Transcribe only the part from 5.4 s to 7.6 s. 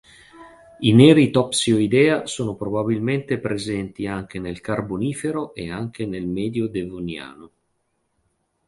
e anche nel medio Devoniano.